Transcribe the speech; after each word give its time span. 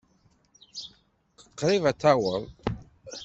Qṛib 1.57 1.83
ad 1.89 1.97
taweḍ. 2.01 2.43